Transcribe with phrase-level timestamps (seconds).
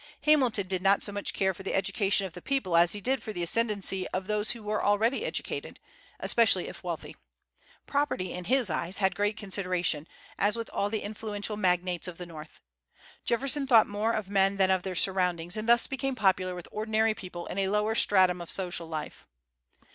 [0.21, 3.21] Hamilton did not so much care for the education of the people as he did
[3.21, 5.79] for the ascendency of those who were already educated,
[6.19, 7.15] especially if wealthy.
[7.85, 10.07] Property, in his eyes, had great consideration,
[10.39, 12.61] as with all the influential magnates of the North.
[13.25, 17.13] Jefferson thought more of men than of their surroundings, and thus became popular with ordinary
[17.13, 19.27] people in a lower stratum of social life.